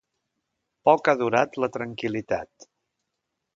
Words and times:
Poc 0.89 1.09
ha 1.11 1.15
durat 1.19 1.61
la 1.65 1.71
tranquil·litat. 1.77 2.69